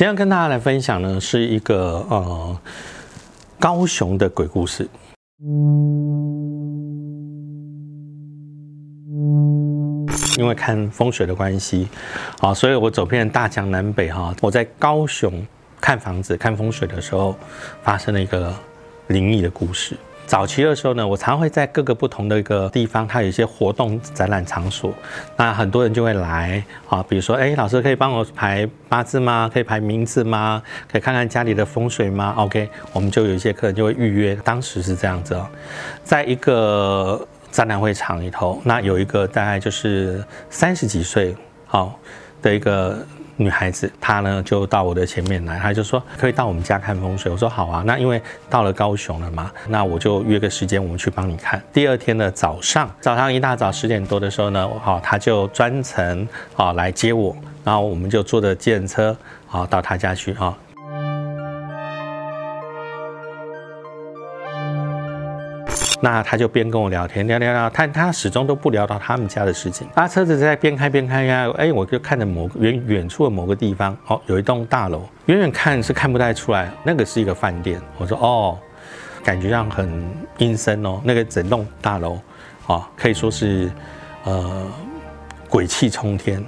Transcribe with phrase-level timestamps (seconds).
[0.00, 2.58] 今天跟大家来分享呢，是一个呃
[3.58, 4.88] 高雄的鬼故事。
[10.38, 11.86] 因为看风水的关系，
[12.38, 14.34] 啊，所以我走遍大江南北哈。
[14.40, 15.46] 我在高雄
[15.82, 17.36] 看房子、看风水的时候，
[17.82, 18.54] 发生了一个
[19.08, 19.94] 灵异的故事。
[20.30, 24.94] 早期的时候呢，我常会在各个不同的一个地方，它有一些活动展览场所，
[25.36, 27.04] 那很多人就会来啊。
[27.08, 29.50] 比如说，哎，老师可以帮我排八字吗？
[29.52, 30.62] 可以排名字吗？
[30.88, 34.36] 可以看看家里的风水吗？OK，我们就有一些客人就会预约。
[34.44, 35.44] 当时是这样子哦，
[36.04, 37.26] 在一个。
[37.50, 41.34] 展览会场里头，那有一个大概就是三十几岁，
[41.66, 41.98] 好，
[42.40, 43.04] 的一个
[43.40, 47.32] 女孩子，她呢就到我的前面来，她就说可以到我们家看风水。
[47.32, 51.60] 我说好啊，那因为到了高雄了嘛，那我就约个时间，我们去帮你看。
[51.72, 59.16] 第二天的早上，早上一大早十点多的时候呢，好，她就专程啊来接我，然后我们就坐着电车
[59.50, 60.54] 啊到她家去啊。
[66.02, 69.86] 那他就边跟我聊天，聊聊聊，他他始终都不聊到他们家的事情。
[69.94, 77.78] 啊，车子在边开边开呀，哎，我就看着某远远处的某个地方，哦，有一栋大楼，远远看是看不太出来，那个是一个饭店。
[77.98, 78.58] 我说哦，
[79.22, 80.02] 感觉上很
[80.38, 82.18] 阴森哦，那个整栋大楼，
[82.66, 83.70] 啊，可以说是
[84.24, 84.66] 呃
[85.50, 86.42] 鬼气冲天。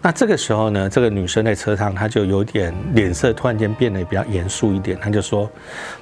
[0.00, 5.50] 那这个时候呢，这个女生在车上，她就有点脸色突然间变得比较严肃一点，她就说：“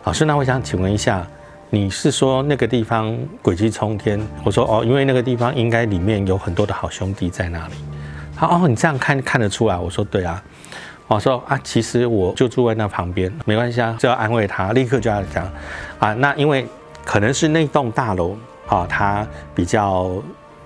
[0.05, 1.27] 老师，那我想请问一下。”
[1.73, 4.21] 你是说那个地方鬼气冲天？
[4.43, 7.75] 我说哦，因为那个地方应该里面有很多的好兄弟在那里。
[8.37, 9.77] 他哦，你这样看看得出来？
[9.77, 10.43] 我说对啊。
[11.07, 15.49] 我说啊，其实我就住在那旁边，没关系啊，就要安慰他，立刻就要讲
[16.01, 16.13] 啊。
[16.15, 16.67] 那因为
[17.05, 19.25] 可能是那栋大楼啊，它
[19.55, 20.11] 比较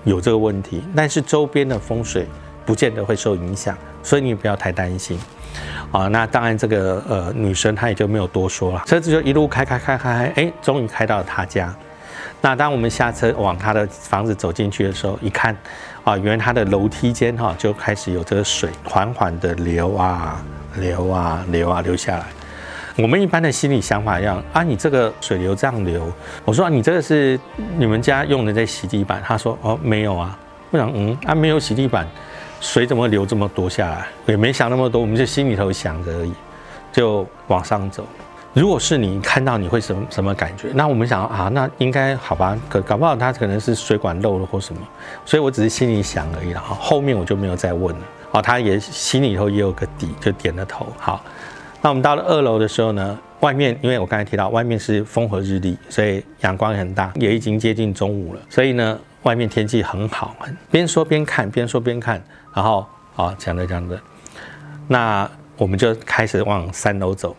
[0.04, 2.26] 有这个问题，但是周边的风水
[2.64, 5.18] 不见得会受影响，所以你不要太担心。
[5.92, 11.74] 啊，那当然，这个呃女生她也就没有多说了，车子就一路开开开开，哎，终于开到了她家。
[12.40, 15.56] 那当我们下车往她的房子走进去的时候，一看，
[16.02, 20.44] 啊，原来她的楼梯间哈就开始有这个水缓缓的流啊
[20.76, 22.24] 流啊流啊流下来。
[22.96, 26.12] 我们一般的心理想法一样啊，你这个水流这样流，
[26.44, 27.38] 我说你这个是
[27.76, 30.38] 你们家用的这洗地板，他说哦没有啊，
[30.70, 32.06] 我想嗯啊没有洗地板。
[32.64, 34.06] 水怎么流这么多下来？
[34.24, 36.32] 也没想那么多，我们就心里头想着而已，
[36.90, 38.06] 就往上走。
[38.54, 40.68] 如果是你看到，你会什么什么感觉？
[40.72, 42.58] 那我们想啊，那应该好吧？
[42.70, 44.80] 可搞不好他可能是水管漏了或什么，
[45.26, 46.74] 所以我只是心里想而已了哈。
[46.80, 48.02] 后面我就没有再问了。
[48.30, 50.86] 哦，他也心里头也有个底，就点了头。
[50.96, 51.22] 好，
[51.82, 58.98] 那我们到了二楼的时候呢，外面因为我刚才提到外面是风和日丽，所以阳光很大，也已经接近中午了，所以呢。
[59.24, 60.36] 外面天气很好，
[60.70, 62.22] 边说边看，边说边看，
[62.54, 62.86] 然后
[63.16, 63.98] 啊讲着讲着，
[64.88, 67.34] 那我们就开始往三楼走。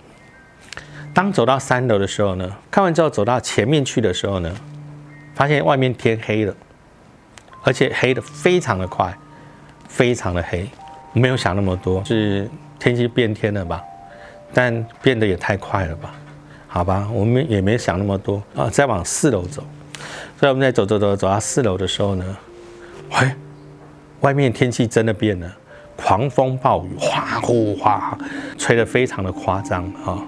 [1.14, 4.54] 当走到三楼的时候呢，看完之后走到前面去的时候呢，
[5.34, 6.54] 发现外面天黑了，
[7.64, 9.16] 而且黑的非常的快，
[9.88, 10.68] 非常的黑。
[11.14, 13.82] 没有想那么多，是天气变天了吧？
[14.54, 16.14] 但变得也太快了吧？
[16.68, 19.64] 好吧，我们也没想那么多啊，再往四楼走。
[20.46, 22.38] 所以我们在走走走走到四楼的时候呢，
[23.20, 23.32] 喂，
[24.20, 25.52] 外面天气真的变了，
[25.96, 28.16] 狂风暴雨，哗呼哗，
[28.56, 30.22] 吹得非常的夸张啊，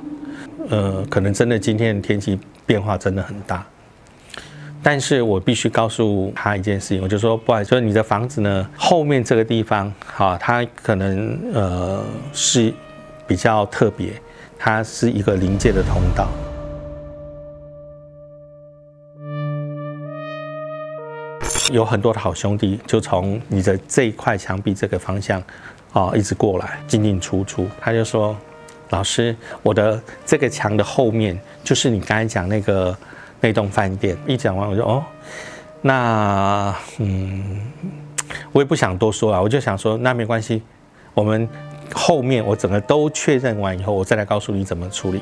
[0.70, 3.64] 呃，可能真的今天的天气变化真的很大。
[4.82, 12.74] 但是我必须告诉他一件事情，我就说，不好意思，你的房子呢后面这个地方，哈，它可能呃是
[13.28, 14.20] 比较特别，
[14.58, 16.28] 它是一个临界的通道。
[21.72, 25.42] 有很多的好兄弟就从你的这一块墙壁这个方向，
[25.94, 27.68] 啊，一直过来进进出出。
[27.82, 28.36] 他就说
[28.90, 32.98] ：“老师，我的这个墙的后面就是你刚才讲那个
[33.42, 35.04] 那栋饭店。”一讲完，我说：“哦，
[35.82, 37.62] 那嗯，
[38.52, 40.62] 我也不想多说了，我就想说，那没关系，
[41.14, 41.48] 我们。”
[41.94, 45.22] 后面我整个都确认完以后，我再来告诉你怎么处理。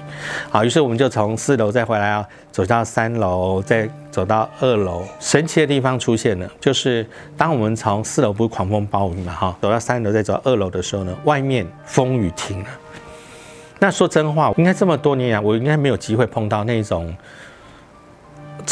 [0.49, 5.03] 好，于是我们就从四楼再回来啊，走到三楼，再走到二楼。
[5.19, 7.05] 神奇的地方出现了，就是
[7.37, 12.69] 当我们从四楼不是狂风暴雨嘛，哈，走到三楼再走到二楼的时候呢，外面风雨停了。
[13.79, 17.15] 那说真话，应该这么多年啊，我应该没有机会碰到那种。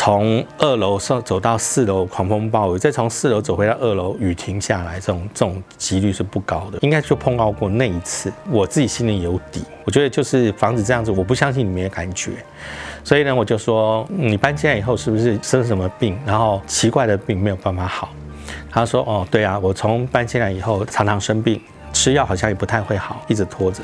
[0.03, 9.63] 从二楼上走到四楼，狂风暴雨，再从四楼走回到二楼，雨停下来，这种这种几率是不高的，应该就碰到过那一次，我自己心里有底。
[9.85, 12.31] 我觉得就是房子这样子，我不相信你没有感觉，
[13.01, 18.09] 所以呢，我就说你搬进来以后是不是生什么病，然后奇怪的病没有办法好？
[18.69, 21.61] 他说哦，对啊，我从搬进来以后常常生病，
[21.93, 23.81] 吃药好像也不太会好，一直拖着。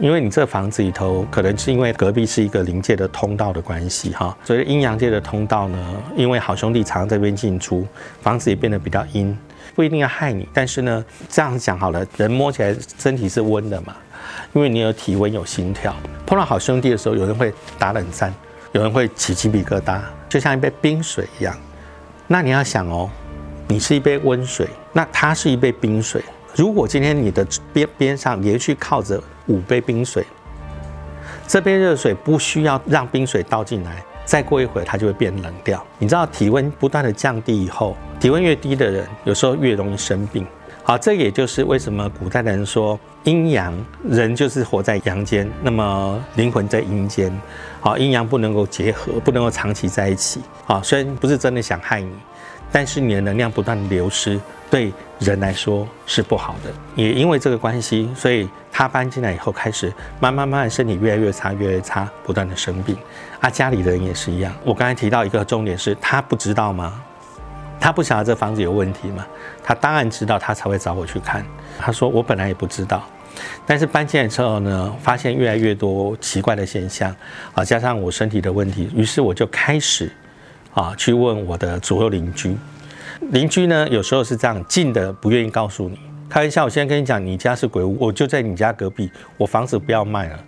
[0.00, 5.78] 因为你这房子里头，可能是因为隔壁是一个临界的通道的关系哈，所以阴阳界的通道呢，
[6.16, 7.84] 因为好兄弟常这边进出，
[8.22, 9.36] 房子也变得比较阴，
[9.74, 13.96] 不一定要害你，但是呢，这样讲好了，人摸起来身体是温的嘛，
[14.52, 15.92] 因为你有体温有心跳，
[16.24, 18.32] 碰到好兄弟的时候，有人会打冷战，
[18.70, 21.56] 有人会起鸡皮疙瘩，就像一杯冰水一样。
[22.28, 23.10] 那你要想哦，
[23.66, 26.22] 你是一杯温水，那他是一杯冰水。
[26.58, 30.26] 如果今天你的边边上连续靠着五杯冰水，
[31.46, 35.80] 这杯热水不需要让冰水倒进来，再过一会它就会变冷掉。
[36.00, 40.44] 你知道体温不断的降低以后，体温越低的人有时候越容易生病。
[40.82, 43.72] 好，这也就是为什么古代的人说阴阳
[44.02, 47.32] 人就是活在阳间，那么灵魂在阴间。
[47.78, 50.40] 好，阴阳不能够结合，不能够长期在一起。
[50.64, 52.10] 好，虽然不是真的想害你。
[52.70, 54.38] 但是你的能量不断流失，
[54.70, 56.70] 对人来说是不好的。
[56.94, 62.96] 也因为这个关系，所以他搬进来以后，开始慢慢慢慢身体越来越差，越来越差，不断的生病。
[63.40, 64.52] 啊，家里的人也是一样。
[64.64, 67.02] 我刚才提到一个重点是，他不知道吗？
[67.80, 69.26] 他不晓得这房子有问题吗？
[69.62, 71.44] 他当然知道，他才会找我去看。
[71.78, 73.02] 他说我本来也不知道，
[73.64, 77.14] 但是搬进来之后呢，发现越来越多奇怪的现象，
[77.54, 80.10] 啊，加上我身体的问题，于是我就开始。
[80.78, 82.56] 啊，去问我的左右邻居，
[83.32, 85.98] 邻居呢有时候是这样近的不愿意告诉你，
[86.28, 86.66] 开玩笑。
[86.66, 90.38] 我现在跟你讲，你家是鬼屋，我就在你家隔壁，我房子不要卖了，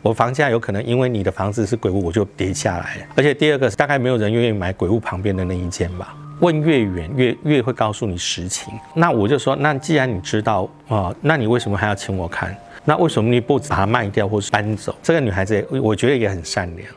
[0.00, 3.06] 我房价有可能因为你的房子是鬼屋，我就跌下来。
[3.14, 6.16] 而且第二个大概没有人愿意买鬼屋旁边的那一间吧。
[6.40, 8.72] 问越远越越会告诉你实情。
[8.94, 12.56] 那我就说，那既然你知道啊，那你为什么还要请我看？
[12.86, 14.96] 那为什么你不把它卖掉或是搬走？
[15.02, 16.88] 这个女孩子我觉得也很善良。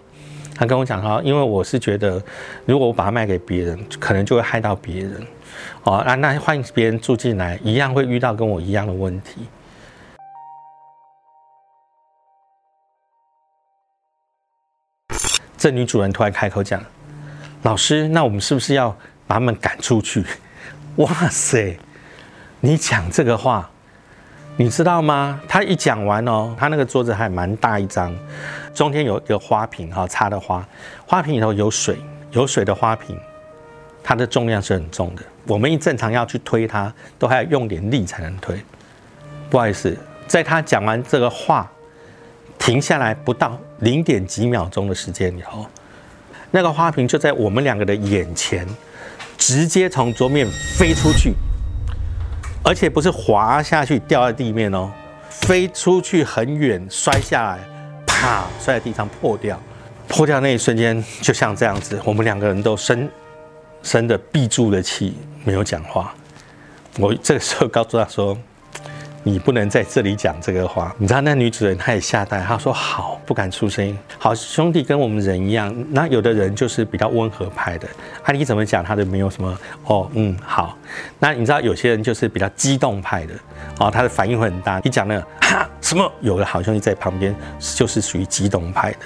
[0.57, 2.19] 他跟我讲说，因为我是觉得，
[2.65, 5.25] 如果我把它卖给别人，可能就会害到别人，
[5.83, 9.48] 哦，那那换别人住进来，一样会遇到跟我一样的问题。
[15.56, 16.83] 这女主人突然开口讲
[17.62, 18.89] ：“老师，那我们是不是要
[19.27, 20.25] 把他们赶出去？”
[20.98, 21.77] 哇塞，
[22.60, 23.69] 你讲这个话。
[24.60, 25.39] 你知道吗？
[25.48, 28.12] 他一讲完哦，他那个桌子还蛮大一张，
[28.77, 30.63] 中间有一个花瓶哈，插的花，
[31.07, 31.97] 花瓶里头有水，
[32.29, 33.18] 有水的花瓶，
[34.03, 35.24] 它的重量是很重的。
[35.47, 38.56] 我们一正常要去推它，都还要用点力才能推。
[39.50, 39.97] 不好意思，
[40.27, 41.68] 在他讲完这个话，
[42.59, 45.65] 停下来不到零点几秒钟的时间以后，
[46.51, 48.63] 那个花瓶就在我们两个的眼前，
[49.39, 50.47] 直接从桌面
[50.77, 51.33] 飞出去。
[52.63, 54.91] 而且不是滑下去掉在地面哦，
[55.31, 57.59] 飞出去很远，摔下来，
[58.19, 59.59] 啪，摔在地上破掉，
[60.07, 63.09] 破掉那一瞬间就像这样子，我们两个人都深
[63.83, 66.13] 深的闭住了气，没有讲话。
[66.97, 68.37] 我这个时候告诉他说。
[69.23, 70.95] 你不能在这里讲这个话。
[70.97, 73.97] 你知道那女主人她也吓呆，她说好，不敢出声音。
[74.17, 77.87] 好兄弟跟我们人一样，那有的人就是比较温和派的，
[78.23, 80.77] 啊你怎么讲他都没有什么哦嗯好。
[81.19, 83.33] 那你知道有些人就是比较激动派的，
[83.79, 84.79] 哦他的反应会很大。
[84.83, 87.35] 你讲那个哈什么，有的好兄弟在旁边
[87.75, 88.99] 就是属于激动派的，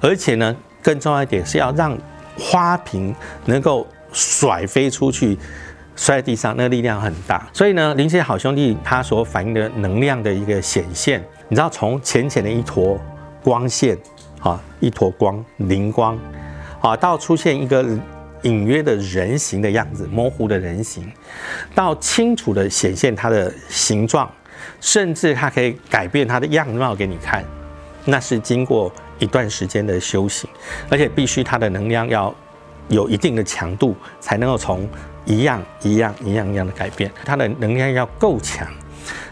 [0.00, 1.96] 而且呢更重要一点是要让
[2.38, 3.14] 花瓶
[3.44, 5.38] 能够甩飞出去。
[5.96, 13.00] 摔在地上，那个力量很大，所以呢，灵界好兄弟他所反映的能量的一个显现，你知道，从浅浅的一坨
[13.42, 13.96] 光线，
[14.40, 16.18] 啊，一坨光灵光，
[16.82, 17.82] 啊，到出现一个
[18.42, 21.10] 隐约的人形的样子，模糊的人形，
[21.74, 24.30] 到清楚的显现它的形状，
[24.82, 27.42] 甚至它可以改变它的样貌给你看，
[28.04, 30.48] 那是经过一段时间的修行，
[30.90, 32.32] 而且必须它的能量要
[32.88, 34.86] 有一定的强度，才能够从。
[35.26, 38.66] 一样一样一样一样的改变，它的能量要够强，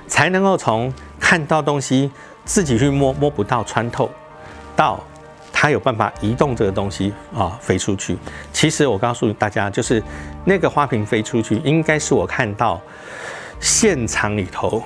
[0.06, 2.10] 才能够从看到东西
[2.44, 4.10] 自己去摸摸不到穿透，
[4.76, 5.02] 到
[5.52, 8.18] 它有办法移动这个东西啊飞出去。
[8.52, 10.02] 其实我告诉大家，就是
[10.44, 12.80] 那个花瓶飞出去，应该是我看到
[13.60, 14.82] 现场里头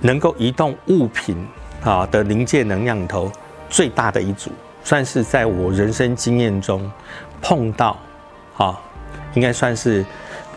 [0.00, 1.48] 能够移动物品
[1.82, 3.32] 啊的临界能量里头
[3.70, 4.52] 最大的一组，
[4.84, 6.88] 算是在我人生经验中
[7.40, 7.96] 碰到
[8.58, 8.78] 啊。
[9.34, 10.04] 应该算是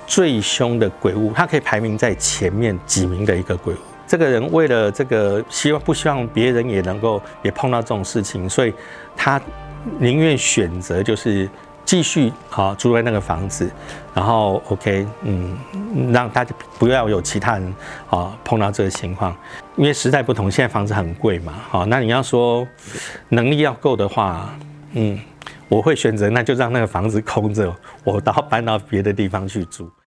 [0.07, 3.77] 最凶的鬼物，他可以排名在前面几名的一个鬼物。
[4.07, 8.73] 这个人为了这个希望不希望别人也能够也碰到这种事情，所以
[9.15, 9.39] 他
[9.99, 11.49] 宁愿选择就是
[11.85, 13.71] 继续啊住在那个房子，
[14.13, 15.57] 然后 OK，嗯，
[16.11, 17.75] 让大家不要有其他人
[18.09, 19.33] 啊碰到这个情况，
[19.77, 22.67] 因为时代不同，现在房子很贵嘛，好，那你要说
[23.29, 24.53] 能力要够的话，
[24.91, 25.17] 嗯。
[25.71, 27.73] 我会选择，那就让那个房子空着，
[28.03, 29.89] 我到搬到别的地方去住。